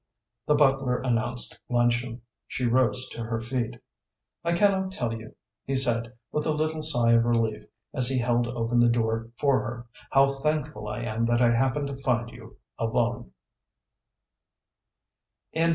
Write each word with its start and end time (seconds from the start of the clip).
The 0.47 0.55
butler 0.55 0.97
announced 0.97 1.61
luncheon. 1.69 2.23
She 2.47 2.65
rose 2.65 3.07
to 3.09 3.23
her 3.23 3.39
feet. 3.39 3.79
"I 4.43 4.53
cannot 4.53 4.91
tell 4.91 5.13
you," 5.13 5.35
he 5.63 5.75
said, 5.75 6.13
with 6.31 6.47
a 6.47 6.51
little 6.53 6.81
sigh 6.81 7.11
of 7.11 7.23
relief, 7.23 7.65
as 7.93 8.07
he 8.07 8.17
held 8.17 8.47
open 8.47 8.79
the 8.79 8.89
door 8.89 9.29
for 9.37 9.59
her, 9.61 9.85
"how 10.09 10.27
thankful 10.27 10.87
I 10.87 11.03
am 11.03 11.27
that 11.27 11.39
I 11.39 11.51
happened 11.51 11.85
to 11.85 11.97
find 11.97 12.31
you 12.31 12.57
alone." 12.79 13.31